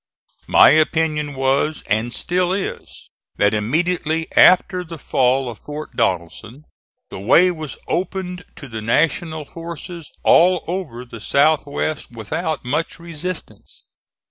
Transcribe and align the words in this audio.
My 0.47 0.71
opinion 0.71 1.35
was 1.35 1.83
and 1.87 2.11
still 2.11 2.51
is 2.53 3.11
that 3.35 3.53
immediately 3.53 4.27
after 4.35 4.83
the 4.83 4.97
fall 4.97 5.47
of 5.47 5.59
Fort 5.59 5.95
Donelson 5.95 6.63
the 7.11 7.19
way 7.19 7.51
was 7.51 7.77
opened 7.87 8.43
to 8.55 8.67
the 8.67 8.81
National 8.81 9.45
forces 9.45 10.09
all 10.23 10.63
over 10.65 11.05
the 11.05 11.19
South 11.19 11.67
west 11.67 12.09
without 12.09 12.65
much 12.65 12.97
resistance. 12.97 13.83